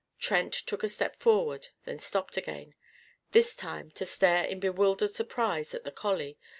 Trent 0.17 0.51
took 0.51 0.81
a 0.81 0.87
step 0.87 1.15
forward, 1.19 1.67
then 1.83 1.99
stopped 1.99 2.35
again; 2.35 2.73
this 3.33 3.55
time 3.55 3.91
to 3.91 4.03
stare 4.03 4.45
in 4.45 4.59
bewildered 4.59 5.11
surprise 5.11 5.75
at 5.75 5.83
the 5.83 5.91
collie. 5.91 6.39